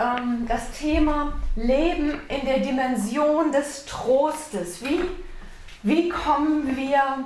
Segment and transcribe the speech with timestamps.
[0.00, 4.82] ähm, das Thema Leben in der Dimension des Trostes.
[4.82, 5.00] Wie,
[5.82, 7.24] wie kommen wir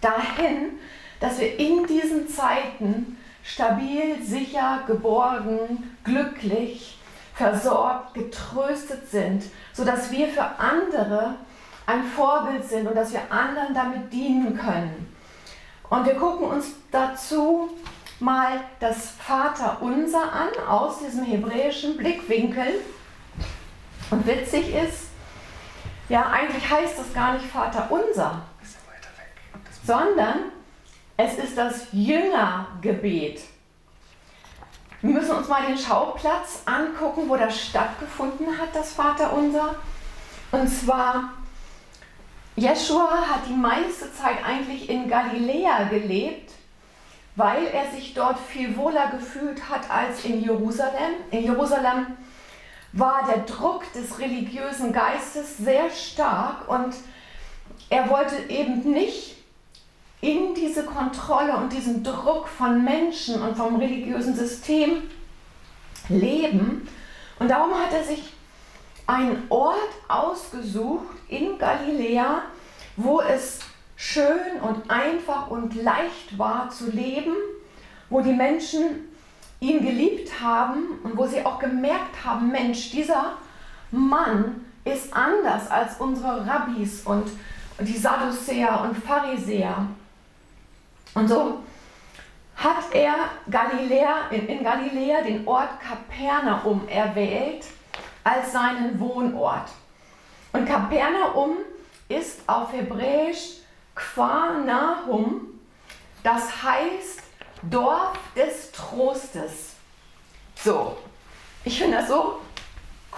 [0.00, 0.78] dahin,
[1.20, 6.98] dass wir in diesen Zeiten stabil, sicher, geborgen, glücklich,
[7.34, 11.36] versorgt, getröstet sind, sodass wir für andere
[11.86, 15.14] ein Vorbild sind und dass wir anderen damit dienen können.
[15.90, 17.70] Und wir gucken uns dazu
[18.24, 22.80] mal das Vaterunser an aus diesem hebräischen Blickwinkel.
[24.10, 25.08] Und witzig ist,
[26.08, 28.42] ja, eigentlich heißt das gar nicht Vaterunser,
[29.86, 30.52] sondern
[31.16, 33.42] es ist das Jüngergebet.
[35.00, 39.74] Wir müssen uns mal den Schauplatz angucken, wo das stattgefunden hat, das Vaterunser.
[40.50, 41.34] Und zwar,
[42.56, 46.52] Jeschua hat die meiste Zeit eigentlich in Galiläa gelebt
[47.36, 51.14] weil er sich dort viel wohler gefühlt hat als in Jerusalem.
[51.30, 52.06] In Jerusalem
[52.92, 56.94] war der Druck des religiösen Geistes sehr stark und
[57.90, 59.36] er wollte eben nicht
[60.20, 65.10] in diese Kontrolle und diesen Druck von Menschen und vom religiösen System
[66.08, 66.88] leben.
[67.38, 68.32] Und darum hat er sich
[69.06, 69.76] einen Ort
[70.08, 72.42] ausgesucht in Galiläa,
[72.96, 73.58] wo es
[74.04, 77.34] schön und einfach und leicht war zu leben,
[78.10, 79.08] wo die Menschen
[79.60, 83.32] ihn geliebt haben und wo sie auch gemerkt haben, Mensch, dieser
[83.90, 87.30] Mann ist anders als unsere Rabbis und
[87.80, 89.86] die Sadduzäer und Pharisäer.
[91.14, 91.60] Und so
[92.56, 93.14] hat er
[93.50, 97.64] Galiläa, in, in Galiläa den Ort Kapernaum erwählt
[98.22, 99.70] als seinen Wohnort.
[100.52, 101.56] Und Kapernaum
[102.08, 103.63] ist auf Hebräisch
[103.94, 105.60] Quanahum,
[106.22, 107.22] das heißt
[107.62, 109.74] Dorf des Trostes.
[110.56, 110.96] So,
[111.64, 112.40] ich finde das so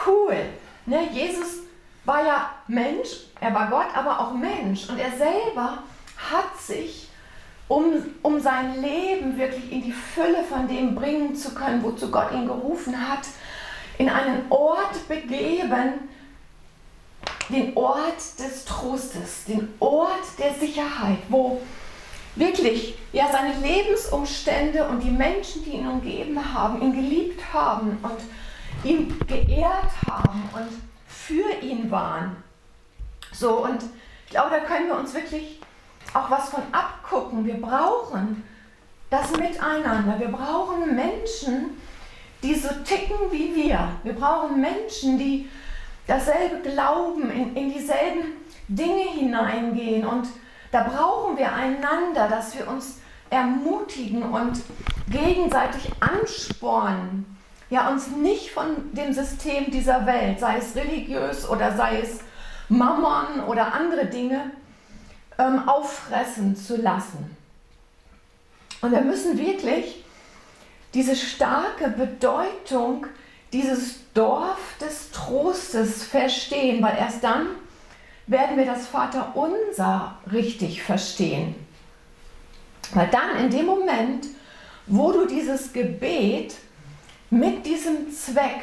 [0.06, 0.36] cool.
[0.84, 1.08] Ne?
[1.12, 1.58] Jesus
[2.04, 3.08] war ja Mensch,
[3.41, 4.88] er war Gott, aber auch Mensch.
[4.88, 5.82] Und er selber
[6.31, 7.09] hat sich,
[7.69, 7.84] um,
[8.22, 12.47] um sein Leben wirklich in die Fülle von dem bringen zu können, wozu Gott ihn
[12.47, 13.26] gerufen hat,
[13.98, 16.09] in einen Ort begeben,
[17.49, 21.61] den Ort des Trostes, den Ort der Sicherheit, wo
[22.34, 28.89] wirklich ja seine Lebensumstände und die Menschen, die ihn umgeben haben, ihn geliebt haben und
[28.89, 30.69] ihn geehrt haben und
[31.07, 32.37] für ihn waren.
[33.33, 33.83] So und
[34.25, 35.61] ich glaube, da können wir uns wirklich
[36.13, 37.45] auch was von abgucken.
[37.45, 38.45] Wir brauchen
[39.11, 40.19] das Miteinander.
[40.19, 41.81] Wir brauchen Menschen,
[42.43, 43.91] die so ticken wie wir.
[44.03, 45.49] Wir brauchen Menschen, die
[46.06, 48.33] dasselbe Glauben, in, in dieselben
[48.69, 50.06] Dinge hineingehen.
[50.06, 50.28] Und
[50.71, 52.99] da brauchen wir einander, dass wir uns
[53.31, 54.62] ermutigen und
[55.11, 57.37] gegenseitig anspornen.
[57.69, 62.21] Ja, uns nicht von dem System dieser Welt, sei es religiös oder sei es
[62.69, 64.53] Mammon oder andere Dinge,
[65.39, 67.37] ähm, auffressen zu lassen.
[68.81, 70.05] Und wir müssen wirklich
[70.95, 73.06] diese starke Bedeutung
[73.56, 77.47] dieses Dorf des Trostes verstehen, weil erst dann
[78.27, 81.55] werden wir das Vaterunser richtig verstehen.
[82.93, 84.27] Weil dann in dem Moment,
[84.87, 86.55] wo du dieses Gebet
[87.31, 88.61] mit diesem Zweck,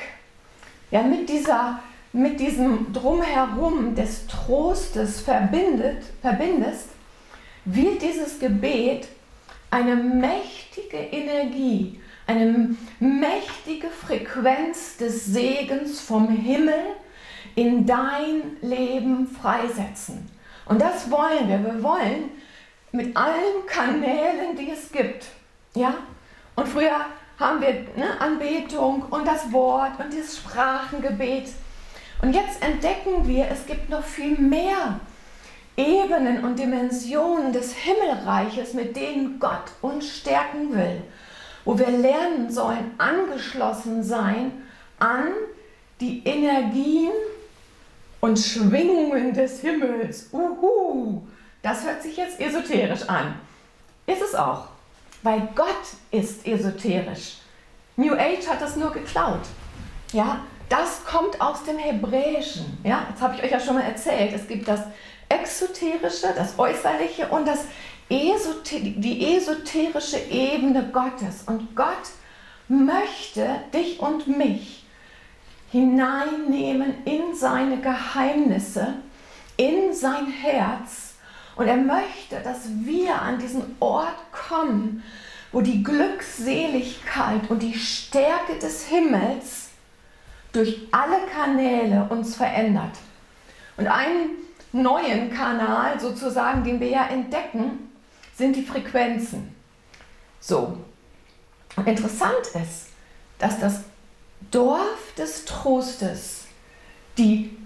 [0.91, 1.79] ja, mit, dieser,
[2.11, 6.89] mit diesem Drumherum des Trostes verbindet, verbindest,
[7.65, 9.07] wird dieses Gebet
[9.71, 16.95] eine mächtige Energie eine mächtige Frequenz des Segens vom Himmel
[17.55, 20.29] in dein Leben freisetzen.
[20.65, 21.63] Und das wollen wir.
[21.63, 22.31] Wir wollen
[22.91, 25.25] mit allen Kanälen, die es gibt.
[25.75, 25.95] Ja?
[26.55, 27.05] Und früher
[27.39, 31.49] haben wir ne, Anbetung und das Wort und das Sprachengebet.
[32.21, 34.99] Und jetzt entdecken wir, es gibt noch viel mehr
[35.75, 41.01] Ebenen und Dimensionen des Himmelreiches, mit denen Gott uns stärken will
[41.65, 44.51] wo wir lernen sollen, angeschlossen sein
[44.99, 45.27] an
[45.99, 47.11] die Energien
[48.19, 50.29] und Schwingungen des Himmels.
[50.31, 51.21] Uhu,
[51.61, 53.35] das hört sich jetzt esoterisch an.
[54.05, 54.67] Ist es auch,
[55.21, 55.67] weil Gott
[56.11, 57.37] ist esoterisch.
[57.95, 59.41] New Age hat das nur geklaut.
[60.11, 62.77] Ja, das kommt aus dem Hebräischen.
[62.83, 64.33] Ja, jetzt habe ich euch ja schon mal erzählt.
[64.33, 64.81] Es gibt das
[65.29, 67.65] Exoterische, das Äußerliche und das
[68.09, 71.43] Esoter die esoterische Ebene Gottes.
[71.45, 72.11] Und Gott
[72.67, 74.85] möchte dich und mich
[75.71, 78.93] hineinnehmen in seine Geheimnisse,
[79.57, 81.15] in sein Herz.
[81.55, 85.03] Und er möchte, dass wir an diesen Ort kommen,
[85.51, 89.69] wo die Glückseligkeit und die Stärke des Himmels
[90.51, 92.97] durch alle Kanäle uns verändert.
[93.77, 94.42] Und einen
[94.73, 97.91] neuen Kanal sozusagen, den wir ja entdecken,
[98.35, 99.55] sind die Frequenzen.
[100.39, 100.77] So.
[101.85, 102.87] Interessant ist,
[103.39, 103.81] dass das
[104.51, 106.45] Dorf des Trostes
[107.17, 107.57] die,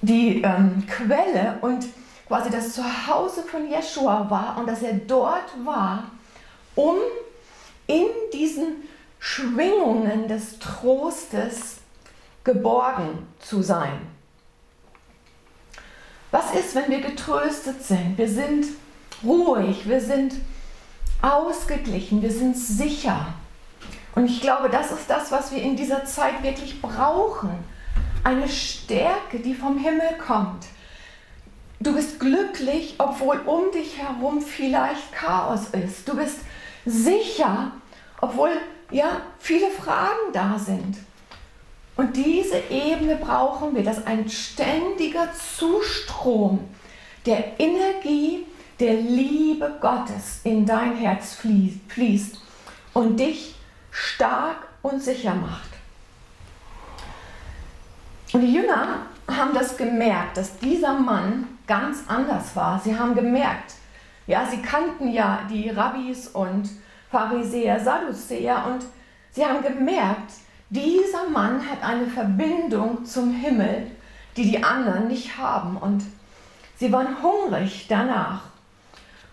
[0.00, 1.86] die ähm, Quelle und
[2.26, 6.10] quasi das Zuhause von Jeshua war und dass er dort war,
[6.74, 6.96] um
[7.86, 8.88] in diesen
[9.18, 11.78] Schwingungen des Trostes
[12.44, 14.13] geborgen zu sein.
[16.34, 18.18] Was ist, wenn wir getröstet sind?
[18.18, 18.66] Wir sind
[19.22, 20.34] ruhig, wir sind
[21.22, 23.28] ausgeglichen, wir sind sicher.
[24.16, 27.50] Und ich glaube, das ist das, was wir in dieser Zeit wirklich brauchen.
[28.24, 30.66] Eine Stärke, die vom Himmel kommt.
[31.78, 36.08] Du bist glücklich, obwohl um dich herum vielleicht Chaos ist.
[36.08, 36.40] Du bist
[36.84, 37.70] sicher,
[38.20, 38.50] obwohl
[38.90, 40.96] ja viele Fragen da sind.
[41.96, 46.60] Und diese Ebene brauchen wir, dass ein ständiger Zustrom
[47.24, 48.46] der Energie,
[48.80, 51.34] der Liebe Gottes in dein Herz
[51.88, 52.40] fließt
[52.92, 53.54] und dich
[53.92, 55.70] stark und sicher macht.
[58.32, 62.80] Und die Jünger haben das gemerkt, dass dieser Mann ganz anders war.
[62.80, 63.74] Sie haben gemerkt,
[64.26, 66.68] ja, sie kannten ja die Rabbis und
[67.10, 68.84] Pharisäer, Sadduzäer und
[69.30, 70.32] sie haben gemerkt,
[70.70, 73.90] dieser Mann hat eine Verbindung zum Himmel,
[74.36, 75.76] die die anderen nicht haben.
[75.76, 76.04] Und
[76.78, 78.42] sie waren hungrig danach.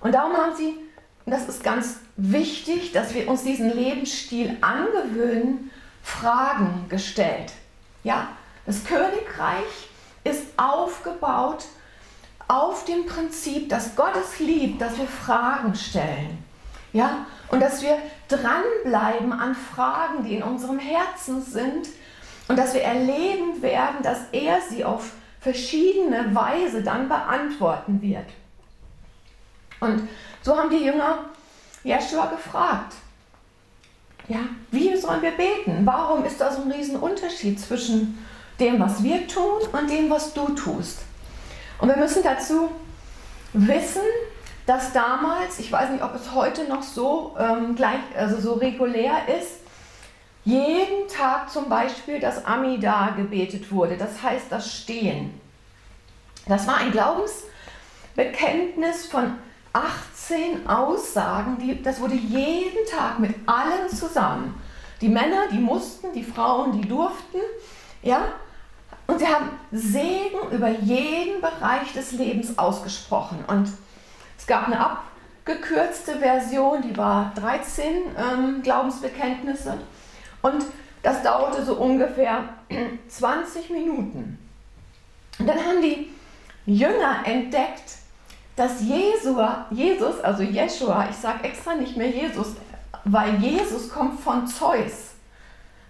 [0.01, 0.75] Und darum haben sie,
[1.25, 5.71] das ist ganz wichtig, dass wir uns diesen Lebensstil angewöhnen,
[6.03, 7.53] Fragen gestellt.
[8.03, 8.29] Ja,
[8.65, 9.89] das Königreich
[10.23, 11.65] ist aufgebaut
[12.47, 16.43] auf dem Prinzip, dass Gott es liebt, dass wir Fragen stellen.
[16.93, 17.97] Ja, und dass wir
[18.27, 21.88] dranbleiben an Fragen, die in unserem Herzen sind
[22.47, 28.25] und dass wir erleben werden, dass er sie auf verschiedene Weise dann beantworten wird.
[29.79, 30.07] Und
[30.41, 31.25] so haben die Jünger
[31.83, 32.93] Jeschua gefragt,
[34.27, 34.39] ja,
[34.69, 35.85] wie sollen wir beten?
[35.85, 38.23] Warum ist da so ein Riesenunterschied zwischen
[38.59, 40.99] dem, was wir tun und dem, was du tust?
[41.79, 42.69] Und wir müssen dazu
[43.53, 44.03] wissen,
[44.71, 49.27] dass damals, ich weiß nicht, ob es heute noch so ähm, gleich, also so regulär
[49.27, 49.57] ist,
[50.45, 55.38] jeden Tag zum Beispiel das Amida gebetet wurde, das heißt das Stehen.
[56.47, 59.33] Das war ein Glaubensbekenntnis von
[59.73, 64.56] 18 Aussagen, die, das wurde jeden Tag mit allen zusammen.
[65.01, 67.41] Die Männer, die mussten, die Frauen, die durften,
[68.03, 68.21] ja,
[69.06, 73.44] und sie haben Segen über jeden Bereich des Lebens ausgesprochen.
[73.47, 73.67] Und
[74.41, 77.85] es gab eine abgekürzte Version, die war 13
[78.17, 79.77] ähm, Glaubensbekenntnisse.
[80.41, 80.65] Und
[81.03, 82.45] das dauerte so ungefähr
[83.07, 84.39] 20 Minuten.
[85.38, 86.09] Und dann haben die
[86.65, 87.99] Jünger entdeckt,
[88.55, 92.55] dass Jesua, Jesus, also Jeshua, ich sage extra nicht mehr Jesus,
[93.05, 95.11] weil Jesus kommt von Zeus.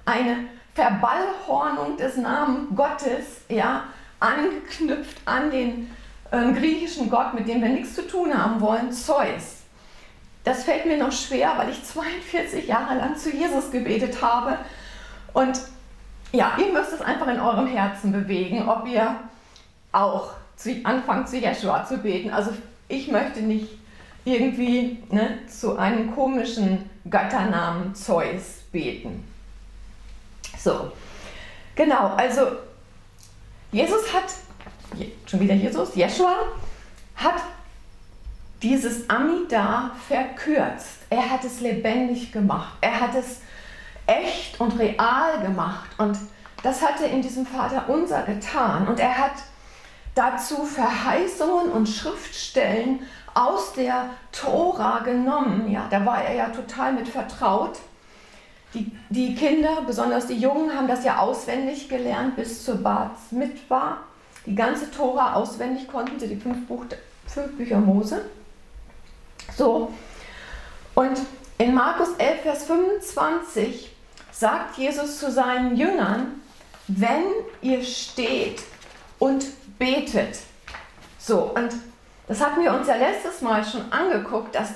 [0.03, 3.85] Eine Verballhornung des Namen Gottes, ja,
[4.19, 5.89] angeknüpft an den
[6.31, 9.57] einen griechischen Gott, mit dem wir nichts zu tun haben wollen, Zeus.
[10.43, 14.57] Das fällt mir noch schwer, weil ich 42 Jahre lang zu Jesus gebetet habe.
[15.33, 15.59] Und
[16.31, 19.15] ja, ihr müsst es einfach in eurem Herzen bewegen, ob ihr
[19.91, 22.31] auch zu, anfangt, zu Jeshua zu beten.
[22.31, 22.51] Also
[22.87, 23.69] ich möchte nicht
[24.23, 29.27] irgendwie ne, zu einem komischen Götternamen Zeus beten.
[30.57, 30.91] So,
[31.75, 32.47] genau, also
[33.71, 34.25] Jesus hat
[35.25, 36.35] schon wieder Jesus, Jeshua,
[37.15, 37.41] hat
[38.61, 40.99] dieses Amida verkürzt.
[41.09, 42.77] Er hat es lebendig gemacht.
[42.81, 43.41] Er hat es
[44.05, 45.89] echt und real gemacht.
[45.97, 46.17] Und
[46.63, 48.87] das hat er in diesem Vater unser getan.
[48.87, 49.33] Und er hat
[50.13, 52.99] dazu Verheißungen und Schriftstellen
[53.33, 55.71] aus der Tora genommen.
[55.71, 57.79] Ja, da war er ja total mit vertraut.
[58.73, 63.97] Die, die Kinder, besonders die Jungen, haben das ja auswendig gelernt bis zur Bad Mitwa
[64.45, 66.85] die ganze Tora auswendig konnten, sie die fünf, Buch,
[67.27, 68.25] fünf Bücher Mose.
[69.55, 69.91] So,
[70.95, 71.19] und
[71.57, 73.91] in Markus 11, Vers 25
[74.31, 76.41] sagt Jesus zu seinen Jüngern,
[76.87, 77.23] wenn
[77.61, 78.63] ihr steht
[79.19, 79.45] und
[79.77, 80.39] betet.
[81.19, 81.71] So, und
[82.27, 84.73] das hatten wir uns ja letztes Mal schon angeguckt, dass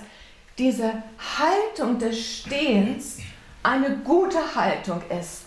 [0.57, 1.03] diese
[1.39, 3.17] Haltung des Stehens
[3.63, 5.45] eine gute Haltung ist.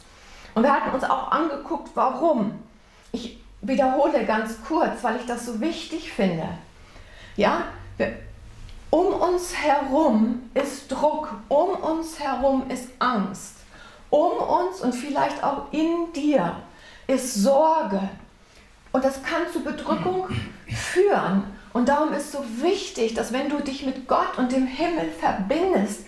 [0.54, 2.58] Und wir hatten uns auch angeguckt, warum.
[3.12, 6.48] Ich wiederhole ganz kurz, weil ich das so wichtig finde.
[7.36, 7.64] Ja,
[8.90, 13.56] um uns herum ist Druck, um uns herum ist Angst,
[14.10, 16.56] um uns und vielleicht auch in dir
[17.06, 18.00] ist Sorge.
[18.92, 20.28] Und das kann zu Bedrückung
[20.66, 21.44] führen.
[21.72, 26.06] Und darum ist so wichtig, dass wenn du dich mit Gott und dem Himmel verbindest,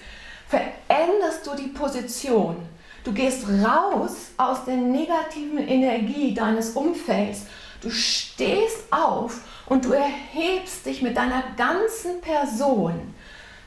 [0.49, 2.57] veränderst du die Position.
[3.04, 7.47] Du gehst raus aus der negativen Energie deines Umfelds.
[7.80, 13.14] Du stehst auf und du erhebst dich mit deiner ganzen Person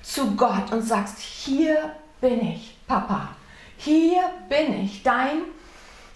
[0.03, 3.29] zu Gott und sagst, hier bin ich, Papa.
[3.77, 5.41] Hier bin ich, dein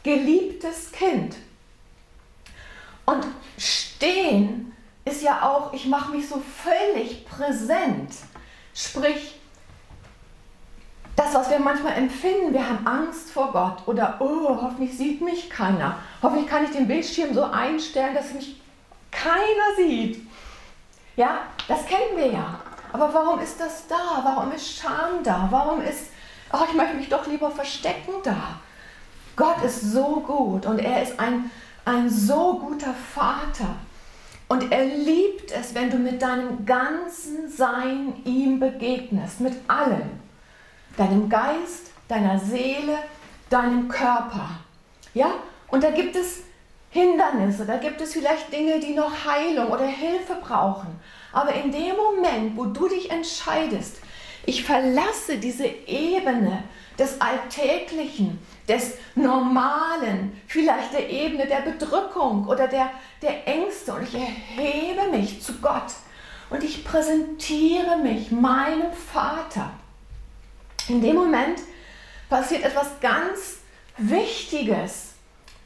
[0.03, 1.35] geliebtes Kind.
[3.05, 3.25] Und
[3.57, 4.73] stehen
[5.05, 8.11] ist ja auch, ich mache mich so völlig präsent.
[8.73, 9.36] Sprich,
[11.17, 15.49] das, was wir manchmal empfinden, wir haben Angst vor Gott oder, oh, hoffentlich sieht mich
[15.49, 15.97] keiner.
[16.21, 18.61] Hoffentlich kann ich den Bildschirm so einstellen, dass mich
[19.11, 20.23] keiner sieht.
[21.15, 22.59] Ja, das kennen wir ja.
[22.93, 24.21] Aber warum ist das da?
[24.23, 25.47] Warum ist Scham da?
[25.49, 26.11] Warum ist,
[26.53, 28.59] oh, ich möchte mich doch lieber verstecken da?
[29.35, 31.49] Gott ist so gut und er ist ein,
[31.83, 33.75] ein so guter Vater.
[34.49, 40.26] Und er liebt es, wenn du mit deinem ganzen Sein ihm begegnest, mit allem
[40.97, 42.97] deinem Geist, deiner Seele,
[43.49, 44.49] deinem Körper.
[45.13, 45.31] Ja?
[45.69, 46.43] Und da gibt es
[46.89, 50.99] Hindernisse, da gibt es vielleicht Dinge, die noch Heilung oder Hilfe brauchen.
[51.31, 53.97] Aber in dem Moment, wo du dich entscheidest,
[54.45, 56.63] ich verlasse diese Ebene
[56.97, 62.89] des Alltäglichen, des Normalen, vielleicht der Ebene der Bedrückung oder der,
[63.21, 65.93] der Ängste und ich erhebe mich zu Gott
[66.49, 69.71] und ich präsentiere mich meinem Vater.
[70.89, 71.59] In dem Moment
[72.29, 73.57] passiert etwas ganz
[73.97, 75.13] Wichtiges,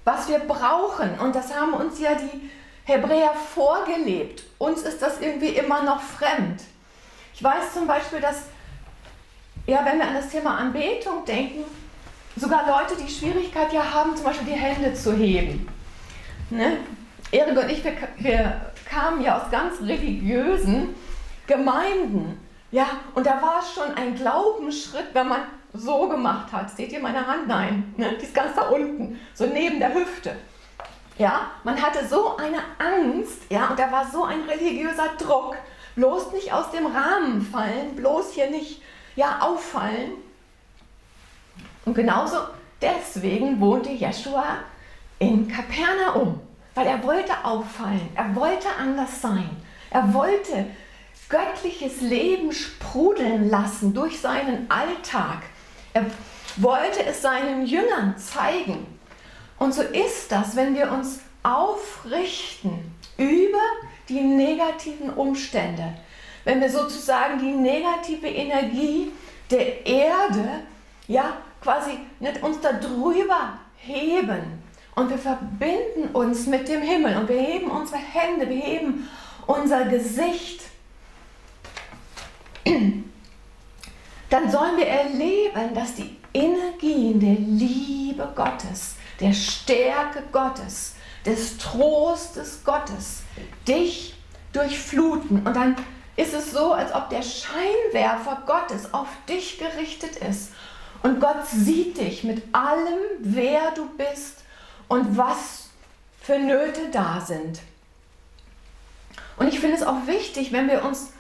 [0.04, 1.20] was wir brauchen.
[1.20, 2.50] Und das haben uns ja die
[2.86, 4.44] Hebräer vorgelebt.
[4.58, 6.62] Uns ist das irgendwie immer noch fremd.
[7.34, 8.44] Ich weiß zum Beispiel, dass,
[9.68, 11.64] ja, wenn wir an das Thema Anbetung denken,
[12.36, 15.68] sogar Leute, die Schwierigkeit ja haben, zum Beispiel die Hände zu heben.
[16.50, 16.78] Ne?
[17.32, 20.96] Erik und ich, wir, wir kamen ja aus ganz religiösen
[21.48, 22.40] Gemeinden.
[22.72, 25.42] Ja, und da war schon ein Glaubensschritt, wenn man
[25.74, 26.70] so gemacht hat.
[26.72, 27.48] Seht ihr meine Hand?
[27.48, 28.16] Nein, ne?
[28.20, 30.36] die ist ganz da unten, so neben der Hüfte.
[31.18, 35.56] Ja, man hatte so eine Angst, ja, und da war so ein religiöser Druck.
[35.96, 38.82] Bloß nicht aus dem Rahmen fallen, bloß hier nicht,
[39.16, 40.14] ja, auffallen.
[41.86, 42.38] Und genauso
[42.82, 44.60] deswegen wohnte Jeschua
[45.20, 46.40] in Kapernaum,
[46.74, 49.50] weil er wollte auffallen, er wollte anders sein,
[49.90, 50.66] er wollte
[51.32, 55.44] göttliches Leben sprudeln lassen durch seinen Alltag.
[55.94, 56.06] Er
[56.58, 58.86] wollte es seinen Jüngern zeigen.
[59.58, 63.62] Und so ist das, wenn wir uns aufrichten über
[64.10, 65.94] die negativen Umstände,
[66.44, 69.12] wenn wir sozusagen die negative Energie
[69.50, 70.62] der Erde,
[71.08, 74.64] ja, quasi nicht uns darüber heben
[74.96, 79.08] und wir verbinden uns mit dem Himmel und wir heben unsere Hände, wir heben
[79.46, 80.71] unser Gesicht
[84.30, 92.64] dann sollen wir erleben, dass die Energien der Liebe Gottes, der Stärke Gottes, des Trostes
[92.64, 93.24] Gottes
[93.68, 94.16] dich
[94.54, 95.46] durchfluten.
[95.46, 95.76] Und dann
[96.16, 100.52] ist es so, als ob der Scheinwerfer Gottes auf dich gerichtet ist.
[101.04, 104.44] Und Gott sieht dich mit allem, wer du bist
[104.88, 105.70] und was
[106.22, 107.60] für Nöte da sind.
[109.38, 111.12] Und ich finde es auch wichtig, wenn wir uns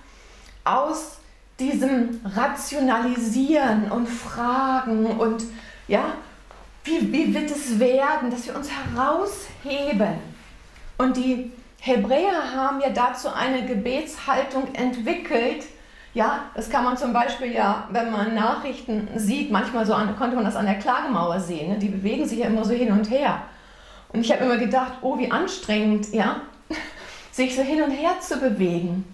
[0.63, 1.17] aus
[1.61, 5.43] diesem Rationalisieren und Fragen und
[5.87, 6.13] ja,
[6.83, 10.15] wie, wie wird es werden, dass wir uns herausheben.
[10.97, 15.65] Und die Hebräer haben ja dazu eine Gebetshaltung entwickelt.
[16.13, 20.35] Ja, das kann man zum Beispiel ja, wenn man Nachrichten sieht, manchmal so an, konnte
[20.35, 21.69] man das an der Klagemauer sehen.
[21.69, 21.79] Ne?
[21.79, 23.43] Die bewegen sich ja immer so hin und her.
[24.09, 26.41] Und ich habe immer gedacht, oh, wie anstrengend, ja,
[27.31, 29.10] sich so hin und her zu bewegen.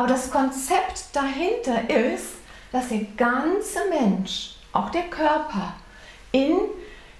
[0.00, 2.36] Aber das Konzept dahinter ist,
[2.72, 5.74] dass der ganze Mensch, auch der Körper,
[6.32, 6.56] in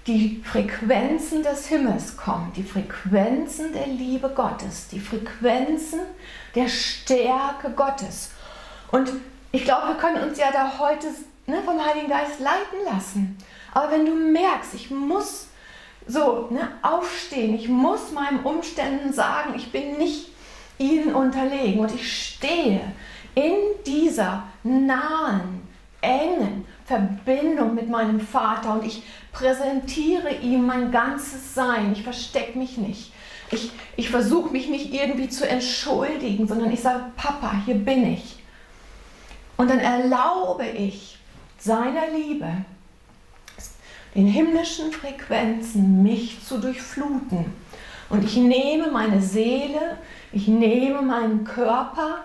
[0.07, 5.99] die Frequenzen des Himmels kommt, die Frequenzen der Liebe Gottes, die Frequenzen
[6.55, 8.31] der Stärke Gottes.
[8.91, 9.11] Und
[9.51, 11.05] ich glaube, wir können uns ja da heute
[11.45, 13.37] ne, vom Heiligen Geist leiten lassen.
[13.75, 15.49] Aber wenn du merkst, ich muss
[16.07, 20.30] so ne, aufstehen, ich muss meinen Umständen sagen, ich bin nicht
[20.81, 21.79] ihnen unterlegen.
[21.79, 22.81] Und ich stehe
[23.35, 23.53] in
[23.85, 25.61] dieser nahen,
[26.01, 31.93] engen Verbindung mit meinem Vater und ich präsentiere ihm mein ganzes Sein.
[31.93, 33.13] Ich verstecke mich nicht.
[33.51, 38.39] Ich, ich versuche mich nicht irgendwie zu entschuldigen, sondern ich sage, Papa, hier bin ich.
[39.57, 41.17] Und dann erlaube ich
[41.59, 42.49] seiner Liebe,
[44.15, 47.45] den himmlischen Frequenzen mich zu durchfluten.
[48.11, 49.97] Und ich nehme meine Seele,
[50.33, 52.19] ich nehme meinen Körper,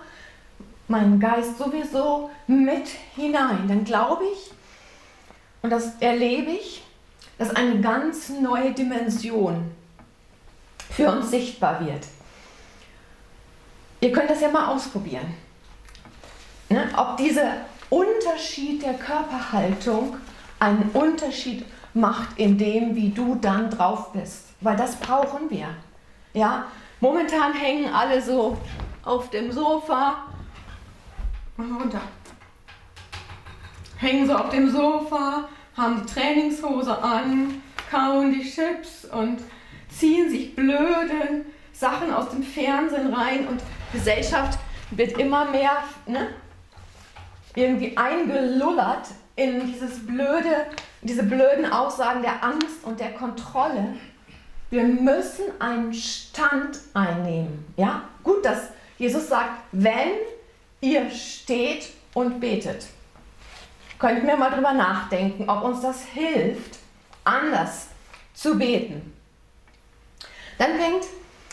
[0.88, 3.66] meinen Geist sowieso mit hinein.
[3.68, 4.50] Dann glaube ich,
[5.62, 6.82] und das erlebe ich,
[7.38, 9.70] dass eine ganz neue Dimension
[10.90, 12.04] für uns sichtbar wird.
[14.00, 15.34] Ihr könnt das ja mal ausprobieren.
[16.68, 16.88] Ne?
[16.96, 17.52] Ob dieser
[17.90, 20.16] Unterschied der Körperhaltung
[20.58, 21.64] einen Unterschied
[21.94, 24.46] macht in dem, wie du dann drauf bist.
[24.66, 25.68] Weil das brauchen wir.
[26.32, 26.64] Ja?
[26.98, 28.58] Momentan hängen alle so
[29.04, 30.24] auf dem Sofa.
[31.56, 32.00] Mach runter.
[33.98, 39.38] Hängen so auf dem Sofa, haben die Trainingshose an, kauen die Chips und
[39.88, 44.58] ziehen sich blöde Sachen aus dem Fernsehen rein und Gesellschaft
[44.90, 46.30] wird immer mehr ne,
[47.54, 49.06] irgendwie eingelullert
[49.36, 50.66] in dieses blöde,
[51.02, 53.94] diese blöden Aussagen der Angst und der Kontrolle.
[54.70, 57.64] Wir müssen einen Stand einnehmen.
[57.76, 60.10] Ja, gut, dass Jesus sagt, wenn
[60.80, 62.86] ihr steht und betet.
[63.98, 66.78] Könnten wir mal drüber nachdenken, ob uns das hilft,
[67.24, 67.88] anders
[68.34, 69.12] zu beten.
[70.58, 71.04] Dann fängt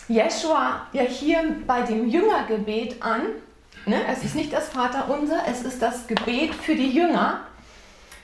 [0.08, 3.22] Jeschua ja hier bei dem Jüngergebet an.
[3.86, 4.02] Ne?
[4.08, 7.42] Es ist nicht das Vaterunser, es ist das Gebet für die Jünger.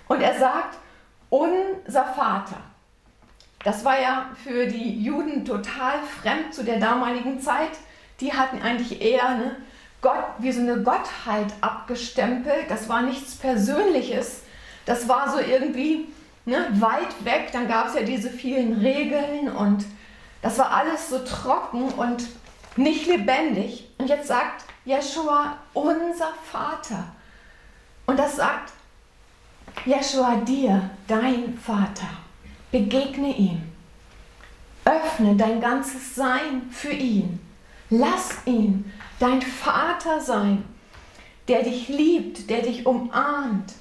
[0.08, 0.77] Und er sagt,
[1.29, 2.58] unser Vater.
[3.63, 7.72] Das war ja für die Juden total fremd zu der damaligen Zeit.
[8.22, 9.58] Die hatten eigentlich eher ne,
[10.01, 12.70] Gott wie so eine Gottheit abgestempelt.
[12.70, 14.44] Das war nichts Persönliches.
[14.86, 16.08] Das war so irgendwie
[16.46, 17.50] ne, weit weg.
[17.51, 19.86] Dann gab es ja diese vielen Regeln und
[20.42, 22.24] das war alles so trocken und
[22.78, 23.89] nicht lebendig.
[23.98, 27.04] Und jetzt sagt Jeshua, unser Vater.
[28.06, 28.72] Und das sagt
[29.86, 32.08] Jeshua dir, dein Vater.
[32.72, 33.62] Begegne ihm.
[34.86, 37.40] Öffne dein ganzes Sein für ihn.
[37.90, 40.64] Lass ihn dein Vater sein,
[41.48, 43.74] der dich liebt, der dich umarmt,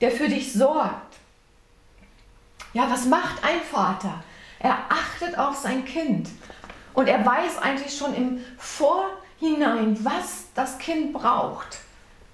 [0.00, 1.16] der für dich sorgt.
[2.74, 4.22] Ja, was macht ein Vater?
[4.58, 6.28] Er achtet auf sein Kind
[6.92, 11.78] und er weiß eigentlich schon im Vorhinein, was das Kind braucht.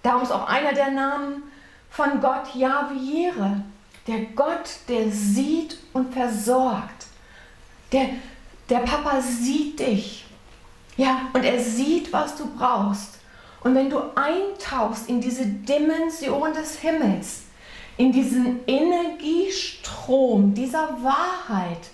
[0.03, 1.43] Darum ist auch einer der Namen
[1.91, 3.63] von Gott Javiere,
[4.11, 7.07] der Gott, der sieht und versorgt.
[7.93, 8.09] Der,
[8.69, 10.27] der Papa sieht dich.
[10.97, 13.19] Ja, und er sieht, was du brauchst.
[13.63, 17.43] Und wenn du eintauchst in diese Dimension des Himmels,
[17.99, 21.91] in diesen Energiestrom dieser Wahrheit,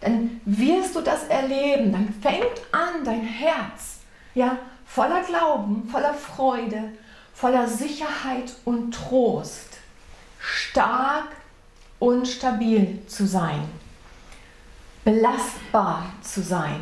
[0.00, 1.92] dann wirst du das erleben.
[1.92, 4.00] Dann fängt an dein Herz,
[4.34, 6.92] ja, voller Glauben, voller Freude,
[7.32, 9.78] voller Sicherheit und Trost,
[10.38, 11.28] stark
[12.04, 13.62] und stabil zu sein,
[15.04, 16.80] belastbar zu sein.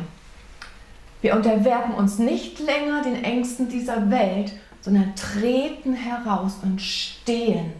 [1.21, 7.71] Wir unterwerfen uns nicht länger den Ängsten dieser Welt, sondern treten heraus und stehen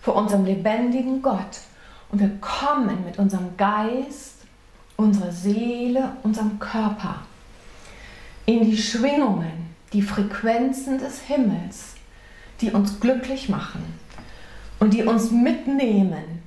[0.00, 1.62] vor unserem lebendigen Gott.
[2.12, 4.36] Und wir kommen mit unserem Geist
[4.96, 7.16] unsere Seele, unserem Körper
[8.46, 11.94] in die Schwingungen, die Frequenzen des Himmels,
[12.60, 13.82] die uns glücklich machen
[14.78, 16.41] und die uns mitnehmen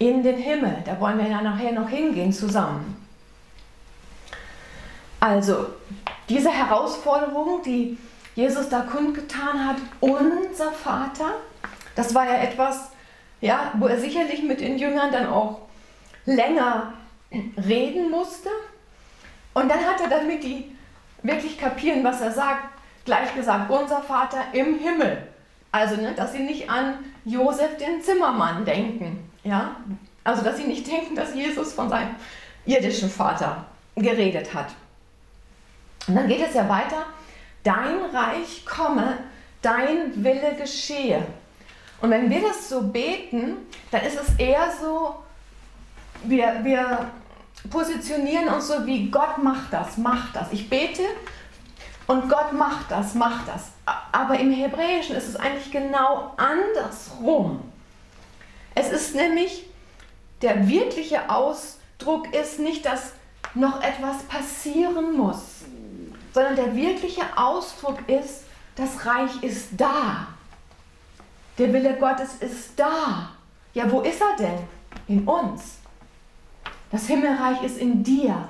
[0.00, 0.78] in den Himmel.
[0.84, 2.96] Da wollen wir ja nachher noch hingehen zusammen.
[5.20, 5.66] Also
[6.28, 7.98] diese Herausforderung, die
[8.34, 11.34] Jesus da kundgetan hat, unser Vater,
[11.94, 12.90] das war ja etwas,
[13.42, 15.60] ja, wo er sicherlich mit den Jüngern dann auch
[16.24, 16.94] länger
[17.68, 18.48] reden musste.
[19.52, 20.74] Und dann hat er, damit die
[21.22, 22.64] wirklich kapieren, was er sagt,
[23.04, 25.26] gleich gesagt, unser Vater im Himmel.
[25.72, 26.94] Also, ne, dass sie nicht an
[27.26, 29.29] Josef den Zimmermann denken.
[29.44, 29.76] Ja?
[30.24, 32.14] Also, dass sie nicht denken, dass Jesus von seinem
[32.66, 33.64] irdischen Vater
[33.96, 34.68] geredet hat.
[36.06, 37.06] Und dann geht es ja weiter.
[37.62, 39.18] Dein Reich komme,
[39.60, 41.26] dein Wille geschehe.
[42.00, 43.56] Und wenn wir das so beten,
[43.90, 45.16] dann ist es eher so,
[46.24, 47.10] wir, wir
[47.68, 50.50] positionieren uns so wie Gott macht das, macht das.
[50.52, 51.02] Ich bete
[52.06, 53.72] und Gott macht das, macht das.
[54.12, 57.69] Aber im Hebräischen ist es eigentlich genau andersrum.
[58.80, 59.66] Es ist nämlich,
[60.40, 63.12] der wirkliche Ausdruck ist nicht, dass
[63.54, 65.64] noch etwas passieren muss,
[66.32, 68.44] sondern der wirkliche Ausdruck ist,
[68.76, 70.28] das Reich ist da.
[71.58, 73.32] Der Wille Gottes ist da.
[73.74, 74.58] Ja, wo ist er denn?
[75.08, 75.76] In uns.
[76.90, 78.48] Das Himmelreich ist in dir.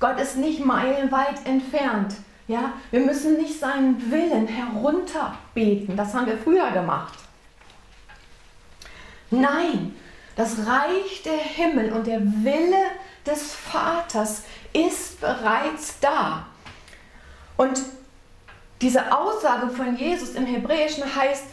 [0.00, 2.16] Gott ist nicht meilenweit entfernt.
[2.48, 5.96] Ja, wir müssen nicht seinen Willen herunterbeten.
[5.96, 7.27] Das haben wir früher gemacht.
[9.30, 9.94] Nein,
[10.36, 12.84] das Reich der Himmel und der Wille
[13.26, 16.46] des Vaters ist bereits da.
[17.56, 17.80] Und
[18.80, 21.44] diese Aussage von Jesus im Hebräischen heißt,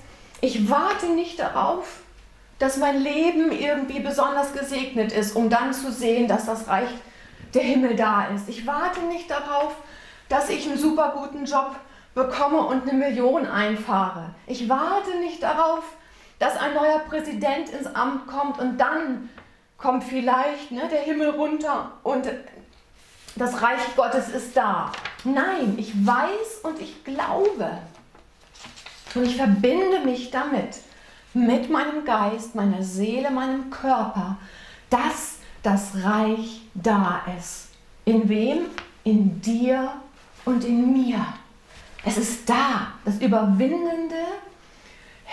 [0.41, 2.01] ich warte nicht darauf,
[2.59, 6.89] dass mein Leben irgendwie besonders gesegnet ist, um dann zu sehen, dass das Reich
[7.53, 8.47] der Himmel da ist.
[8.47, 9.75] Ich warte nicht darauf,
[10.29, 11.75] dass ich einen super guten Job
[12.13, 14.35] bekomme und eine Million einfahre.
[14.47, 15.83] Ich warte nicht darauf,
[16.39, 19.29] dass ein neuer Präsident ins Amt kommt und dann
[19.77, 22.27] kommt vielleicht ne, der Himmel runter und
[23.35, 24.91] das Reich Gottes ist da.
[25.23, 27.69] Nein, ich weiß und ich glaube.
[29.13, 30.77] Und ich verbinde mich damit,
[31.33, 34.37] mit meinem Geist, meiner Seele, meinem Körper,
[34.89, 37.69] dass das Reich da ist.
[38.05, 38.67] In wem?
[39.03, 39.93] In dir
[40.45, 41.25] und in mir.
[42.05, 44.15] Es ist da, das überwindende,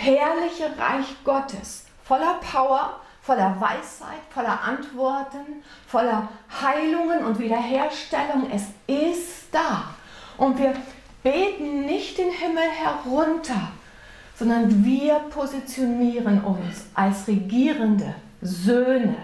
[0.02, 6.28] herrliche Reich Gottes, voller Power, voller Weisheit, voller Antworten, voller
[6.60, 8.50] Heilungen und Wiederherstellung.
[8.50, 9.94] Es ist da.
[10.36, 10.74] Und wir
[11.22, 13.68] beten nicht den Himmel herunter,
[14.36, 19.16] sondern wir positionieren uns als regierende Söhne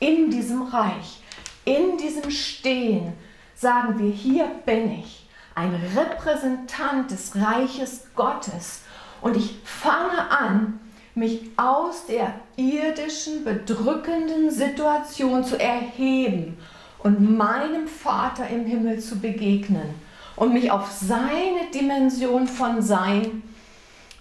[0.00, 1.22] in diesem Reich,
[1.66, 3.12] in diesem Stehen,
[3.54, 8.82] sagen wir, hier bin ich, ein Repräsentant des Reiches Gottes
[9.20, 10.80] und ich fange an,
[11.14, 16.56] mich aus der irdischen, bedrückenden Situation zu erheben
[17.00, 19.94] und meinem Vater im Himmel zu begegnen
[20.36, 23.42] und mich auf seine Dimension von Sein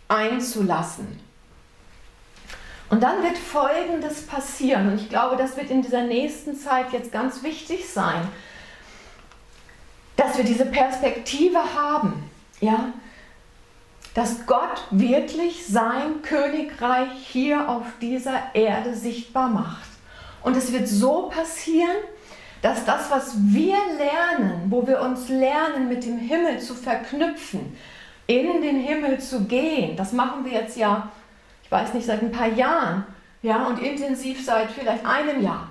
[0.07, 1.19] einzulassen.
[2.89, 7.11] Und dann wird Folgendes passieren, und ich glaube, das wird in dieser nächsten Zeit jetzt
[7.11, 8.27] ganz wichtig sein,
[10.15, 12.29] dass wir diese Perspektive haben,
[12.61, 12.93] ja,
[14.17, 19.87] dass Gott wirklich sein Königreich hier auf dieser Erde sichtbar macht.
[20.41, 21.97] Und es wird so passieren,
[22.63, 27.77] dass das, was wir lernen, wo wir uns lernen, mit dem Himmel zu verknüpfen,
[28.25, 31.11] in den Himmel zu gehen, das machen wir jetzt ja,
[31.63, 33.05] ich weiß nicht, seit ein paar Jahren,
[33.43, 35.69] ja, und intensiv seit vielleicht einem Jahr,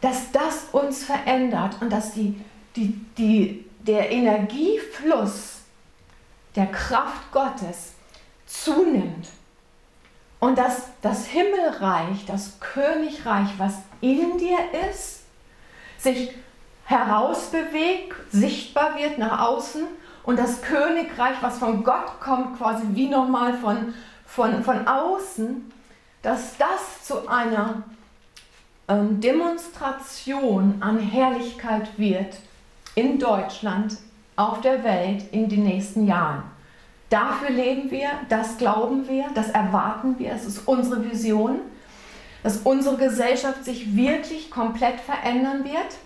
[0.00, 2.40] dass das uns verändert und dass die,
[2.74, 5.53] die, die, der Energiefluss
[6.56, 7.94] der Kraft Gottes
[8.46, 9.28] zunimmt.
[10.40, 14.58] Und dass das Himmelreich, das Königreich, was in dir
[14.90, 15.22] ist,
[15.98, 16.32] sich
[16.84, 19.84] herausbewegt, sichtbar wird nach außen
[20.22, 23.94] und das Königreich, was von Gott kommt, quasi wie nochmal von,
[24.26, 25.72] von, von außen,
[26.22, 27.82] dass das zu einer
[28.88, 32.36] ähm, Demonstration an Herrlichkeit wird
[32.94, 33.96] in Deutschland,
[34.36, 36.42] auf der Welt in den nächsten Jahren.
[37.10, 41.60] Dafür leben wir, das glauben wir, das erwarten wir, es ist unsere Vision,
[42.42, 45.98] dass unsere Gesellschaft sich wirklich komplett verändern wird.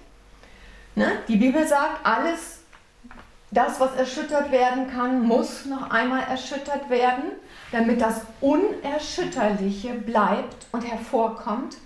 [0.95, 1.07] Ne?
[1.29, 2.61] Die Bibel sagt, alles,
[3.51, 7.25] das, was erschüttert werden kann, muss noch einmal erschüttert werden,
[7.73, 11.77] damit das Unerschütterliche bleibt und hervorkommt.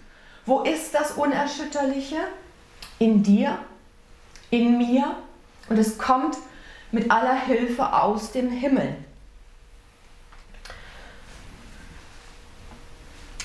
[0.44, 2.16] Wo ist das Unerschütterliche?
[2.98, 3.58] In dir,
[4.50, 5.14] in mir
[5.72, 6.36] und es kommt
[6.90, 8.94] mit aller Hilfe aus dem Himmel.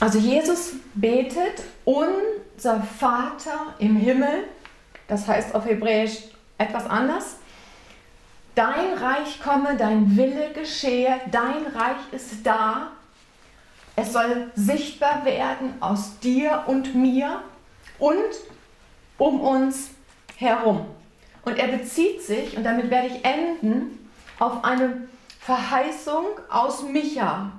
[0.01, 4.43] Also Jesus betet, unser Vater im Himmel,
[5.07, 6.17] das heißt auf Hebräisch
[6.57, 7.37] etwas anders,
[8.55, 12.91] dein Reich komme, dein Wille geschehe, dein Reich ist da,
[13.95, 17.41] es soll sichtbar werden aus dir und mir
[17.99, 18.17] und
[19.17, 19.91] um uns
[20.35, 20.96] herum.
[21.47, 24.05] Und er bezieht sich, und damit werde ich enden,
[24.37, 25.07] auf eine
[25.39, 27.53] Verheißung aus Micha.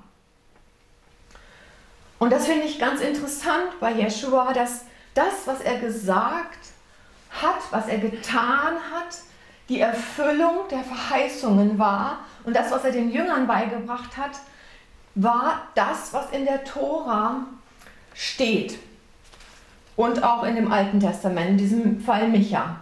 [2.18, 6.58] Und das finde ich ganz interessant bei Jeshua, dass das, was er gesagt
[7.30, 9.20] hat, was er getan hat,
[9.70, 12.18] die Erfüllung der Verheißungen war.
[12.44, 14.32] Und das, was er den Jüngern beigebracht hat,
[15.14, 17.46] war das, was in der Tora
[18.12, 18.78] steht.
[19.96, 22.80] Und auch in dem Alten Testament, in diesem Fall Micha.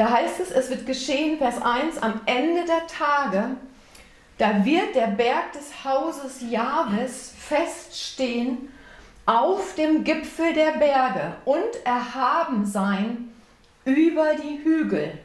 [0.00, 3.50] Da heißt es, es wird geschehen, Vers 1, am Ende der Tage,
[4.38, 8.72] da wird der Berg des Hauses Jahwes feststehen
[9.26, 13.30] auf dem Gipfel der Berge und erhaben sein
[13.84, 15.18] über die Hügel.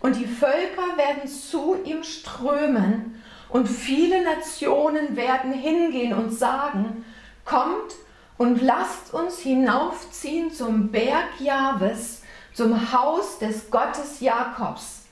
[0.00, 7.04] Und die Völker werden zu ihm strömen und viele Nationen werden hingehen und sagen,
[7.44, 7.96] kommt
[8.38, 12.21] und lasst uns hinaufziehen zum Berg Jahwes,
[12.52, 15.06] zum Haus des Gottes Jakobs.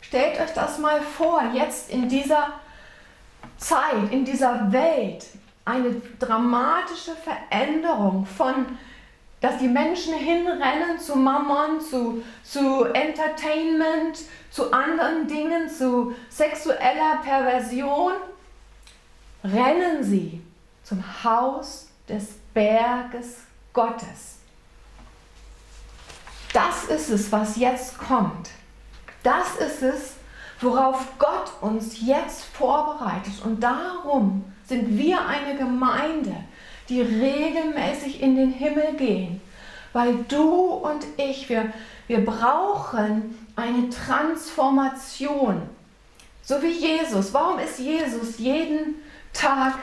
[0.00, 2.52] Stellt euch das mal vor, jetzt in dieser
[3.56, 5.24] Zeit, in dieser Welt,
[5.64, 8.78] eine dramatische Veränderung von,
[9.40, 14.18] dass die Menschen hinrennen zu Mammon, zu, zu Entertainment,
[14.50, 18.12] zu anderen Dingen, zu sexueller Perversion,
[19.42, 20.42] rennen sie
[20.82, 23.38] zum Haus des Berges
[23.72, 24.38] Gottes.
[26.54, 28.50] Das ist es, was jetzt kommt.
[29.24, 30.14] Das ist es,
[30.60, 33.44] worauf Gott uns jetzt vorbereitet.
[33.44, 36.36] Und darum sind wir eine Gemeinde,
[36.88, 39.40] die regelmäßig in den Himmel gehen.
[39.92, 41.72] Weil du und ich, wir,
[42.06, 45.62] wir brauchen eine Transformation.
[46.40, 47.34] So wie Jesus.
[47.34, 49.74] Warum ist Jesus jeden Tag,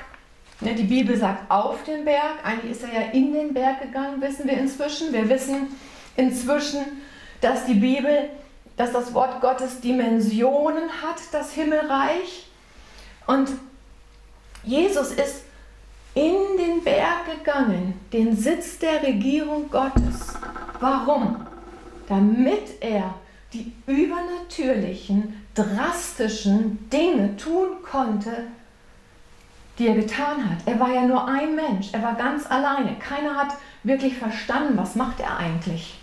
[0.61, 4.21] ne, die Bibel sagt auf den Berg, eigentlich ist er ja in den Berg gegangen,
[4.21, 5.11] wissen wir inzwischen.
[5.11, 5.75] Wir wissen
[6.21, 6.85] inzwischen,
[7.41, 8.29] dass die Bibel,
[8.77, 12.47] dass das Wort Gottes Dimensionen hat, das Himmelreich.
[13.27, 13.49] Und
[14.63, 15.43] Jesus ist
[16.13, 20.33] in den Berg gegangen, den Sitz der Regierung Gottes.
[20.79, 21.37] Warum?
[22.07, 23.15] Damit er
[23.53, 28.45] die übernatürlichen, drastischen Dinge tun konnte,
[29.77, 30.59] die er getan hat.
[30.65, 32.95] Er war ja nur ein Mensch, er war ganz alleine.
[32.99, 36.00] Keiner hat wirklich verstanden, was macht er eigentlich.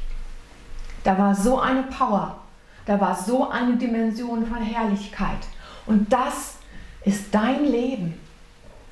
[1.08, 2.36] Da war so eine Power,
[2.84, 5.38] da war so eine Dimension von Herrlichkeit.
[5.86, 6.56] Und das
[7.02, 8.20] ist dein Leben.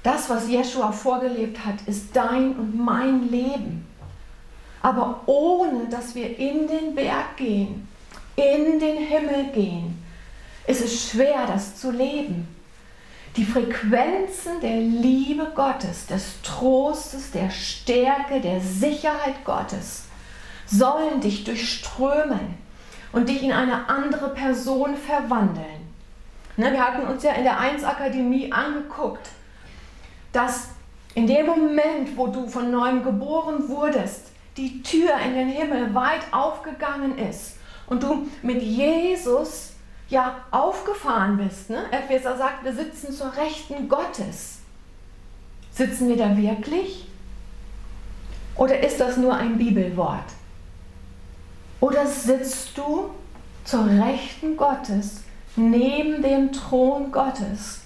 [0.03, 3.87] Das, was Jeshua vorgelebt hat, ist dein und mein Leben.
[4.81, 7.87] Aber ohne dass wir in den Berg gehen,
[8.35, 10.03] in den Himmel gehen,
[10.67, 12.49] ist es schwer, das zu leben.
[13.37, 20.07] Die Frequenzen der Liebe Gottes, des Trostes, der Stärke, der Sicherheit Gottes
[20.67, 22.55] sollen dich durchströmen
[23.13, 25.87] und dich in eine andere Person verwandeln.
[26.57, 29.29] Ne, wir hatten uns ja in der 1 Akademie angeguckt,
[30.33, 30.69] dass
[31.15, 36.33] in dem Moment, wo du von neuem geboren wurdest, die Tür in den Himmel weit
[36.33, 39.73] aufgegangen ist und du mit Jesus
[40.09, 41.71] ja aufgefahren bist.
[41.71, 41.85] Ne?
[41.91, 44.59] Epheser sagt, wir sitzen zur Rechten Gottes.
[45.73, 47.09] Sitzen wir da wirklich?
[48.57, 50.25] Oder ist das nur ein Bibelwort?
[51.81, 53.11] Oder sitzt du
[53.65, 55.23] zur Rechten Gottes
[55.57, 57.83] neben dem Thron Gottes?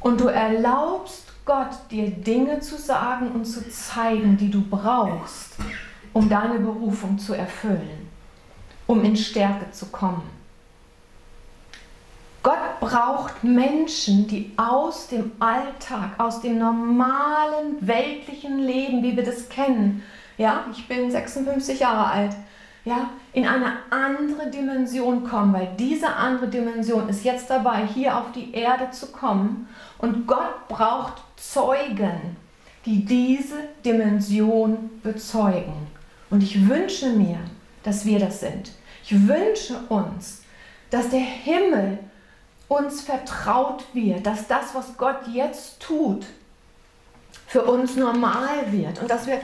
[0.00, 5.56] Und du erlaubst Gott dir Dinge zu sagen und zu zeigen, die du brauchst,
[6.12, 8.08] um deine Berufung zu erfüllen,
[8.86, 10.22] um in Stärke zu kommen.
[12.42, 19.48] Gott braucht Menschen, die aus dem Alltag, aus dem normalen weltlichen Leben, wie wir das
[19.48, 20.02] kennen,
[20.38, 22.34] ja, ich bin 56 Jahre alt,
[22.84, 28.32] ja, in eine andere Dimension kommen, weil diese andere Dimension ist jetzt dabei, hier auf
[28.32, 29.68] die Erde zu kommen
[29.98, 32.36] und Gott braucht Zeugen,
[32.84, 35.86] die diese Dimension bezeugen.
[36.30, 37.38] Und ich wünsche mir,
[37.84, 38.72] dass wir das sind.
[39.04, 40.42] Ich wünsche uns,
[40.90, 41.98] dass der Himmel
[42.68, 46.24] uns vertraut wird, dass das, was Gott jetzt tut,
[47.46, 49.40] für uns normal wird und dass wir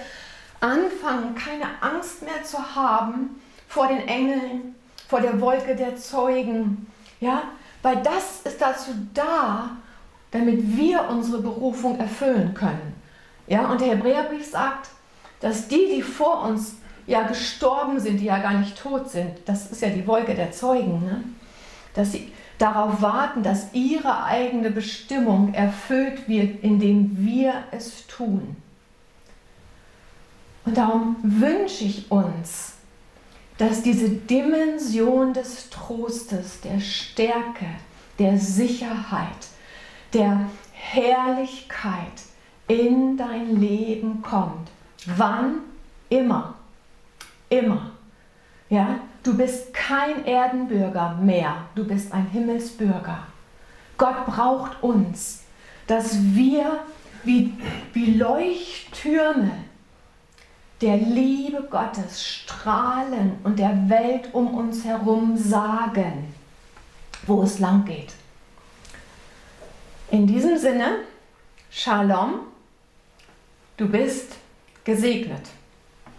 [0.60, 4.74] anfangen, keine Angst mehr zu haben vor den Engeln,
[5.08, 6.86] vor der Wolke der Zeugen.
[7.20, 7.42] Ja,
[7.82, 9.70] weil das ist dazu da,
[10.30, 12.94] damit wir unsere Berufung erfüllen können.
[13.46, 14.90] Ja, und der Hebräerbrief sagt,
[15.40, 19.70] dass die, die vor uns ja gestorben sind, die ja gar nicht tot sind, das
[19.70, 21.24] ist ja die Wolke der Zeugen, ne?
[21.94, 28.56] dass sie darauf warten, dass ihre eigene Bestimmung erfüllt wird, indem wir es tun.
[30.68, 32.74] Und darum wünsche ich uns,
[33.56, 37.64] dass diese Dimension des Trostes, der Stärke,
[38.18, 39.48] der Sicherheit,
[40.12, 42.12] der Herrlichkeit
[42.66, 44.68] in dein Leben kommt.
[45.06, 45.60] Wann?
[46.10, 46.56] Immer.
[47.48, 47.92] Immer.
[48.68, 53.20] Ja, du bist kein Erdenbürger mehr, du bist ein Himmelsbürger.
[53.96, 55.44] Gott braucht uns,
[55.86, 56.80] dass wir
[57.24, 57.54] wie,
[57.94, 59.50] wie Leuchttürme
[60.80, 66.34] der Liebe Gottes strahlen und der Welt um uns herum sagen,
[67.26, 68.12] wo es lang geht.
[70.10, 70.98] In diesem Sinne,
[71.70, 72.40] Shalom,
[73.76, 74.36] du bist
[74.84, 75.42] gesegnet.